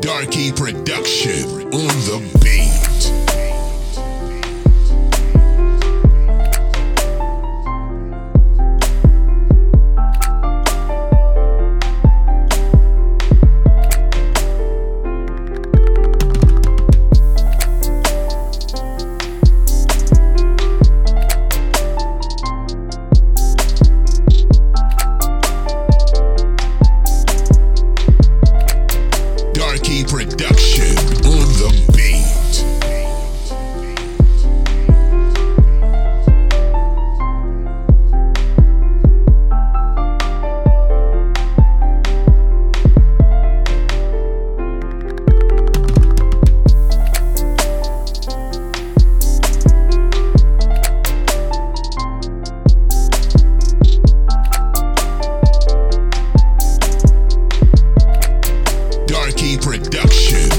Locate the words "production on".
0.50-1.92, 29.90-31.48